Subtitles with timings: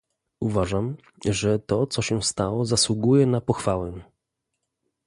[0.39, 3.93] Uważam, że to co się stało zasługuje na pochwałę